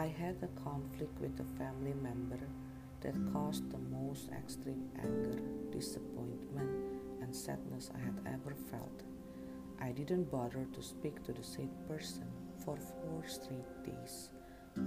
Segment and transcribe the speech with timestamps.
[0.00, 2.40] I had a conflict with a family member
[3.02, 5.38] that caused the most extreme anger,
[5.70, 6.70] disappointment,
[7.20, 9.02] and sadness I had ever felt.
[9.78, 12.24] I didn't bother to speak to the said person
[12.64, 14.30] for four straight days.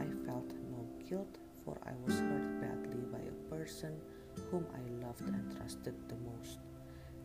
[0.01, 3.93] I felt no guilt, for I was hurt badly by a person
[4.49, 6.57] whom I loved and trusted the most.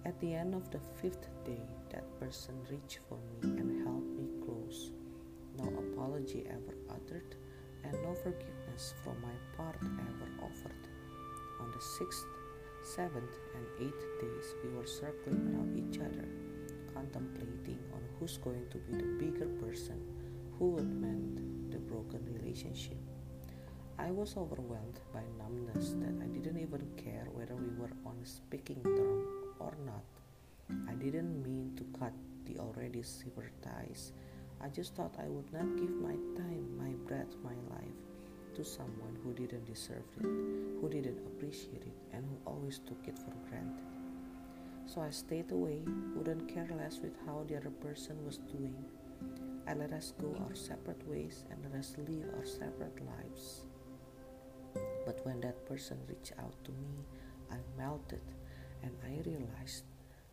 [0.04, 4.28] At the end of the fifth day, that person reached for me and held me
[4.44, 4.90] close.
[5.56, 7.34] No apology ever uttered
[7.84, 10.82] and no forgiveness from my part ever offered.
[11.60, 12.26] On the sixth,
[12.82, 16.28] seventh, and eighth days, we were circling around each other,
[16.94, 20.00] contemplating on who's going to be the bigger person
[20.58, 22.98] who would mend the broken relationship.
[23.98, 28.82] I was overwhelmed by numbness that I didn't even care whether we were on speaking
[28.82, 29.26] term
[29.58, 30.04] or not.
[30.88, 32.12] I didn't mean to cut
[32.44, 34.12] the already severed ties
[34.60, 37.98] I just thought I would not give my time, my breath, my life
[38.54, 43.16] to someone who didn't deserve it, who didn't appreciate it, and who always took it
[43.18, 43.86] for granted.
[44.86, 45.82] So I stayed away,
[46.16, 48.74] wouldn't care less with how the other person was doing.
[49.68, 53.66] I let us go our separate ways and let us live our separate lives.
[55.06, 57.04] But when that person reached out to me,
[57.50, 58.22] I melted
[58.82, 59.84] and I realized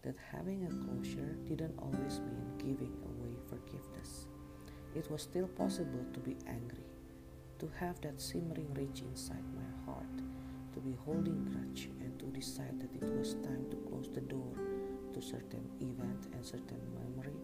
[0.05, 4.27] that having a closure didn't always mean giving away forgiveness.
[4.93, 6.85] It was still possible to be angry,
[7.57, 10.17] to have that simmering rage inside my heart,
[10.73, 14.53] to be holding grudge, and to decide that it was time to close the door
[15.13, 17.39] to certain event and certain memory,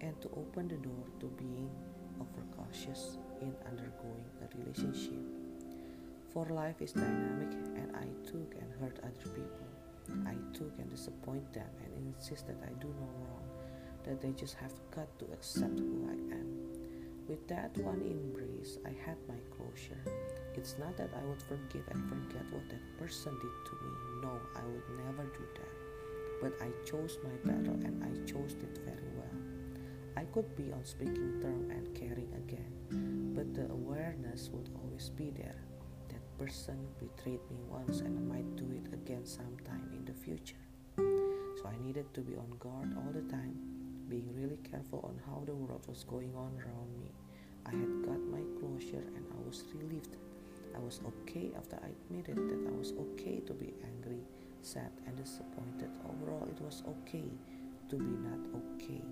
[0.00, 1.70] and to open the door to being
[2.20, 5.22] overcautious in undergoing a relationship.
[6.32, 9.67] For life is dynamic, and I took and hurt other people.
[10.78, 13.48] And disappoint them and insist that I do no wrong,
[14.04, 16.48] that they just have got to accept who I am.
[17.28, 20.00] With that one embrace, I had my closure.
[20.54, 23.92] It's not that I would forgive and forget what that person did to me.
[24.22, 25.74] No, I would never do that.
[26.40, 29.38] But I chose my battle and I chose it very well.
[30.16, 32.72] I could be on speaking term and caring again,
[33.34, 35.60] but the awareness would always be there
[36.08, 40.56] That person betrayed me once and I might do it again sometime in the future.
[41.68, 43.56] I needed to be on guard all the time,
[44.08, 47.10] being really careful on how the world was going on around me.
[47.66, 50.16] I had got my closure and I was relieved.
[50.74, 54.22] I was okay after I admitted that I was okay to be angry,
[54.62, 55.90] sad, and disappointed.
[56.08, 57.28] Overall, it was okay
[57.90, 59.02] to be not okay.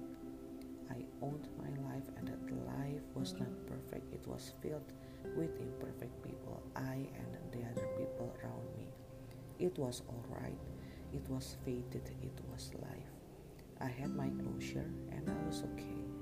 [0.90, 4.14] I owned my life and that life was not perfect.
[4.14, 4.92] It was filled
[5.36, 8.86] with imperfect people, I and the other people around me.
[9.58, 10.58] It was alright,
[11.16, 13.12] it was fated, it was life.
[13.80, 16.15] I had my closure and I was okay.